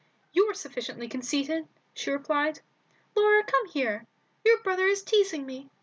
[0.33, 2.61] "You're sufficiently conceited," she replied.
[3.15, 4.07] "Laura, come here;
[4.43, 5.69] your brother is teasing me."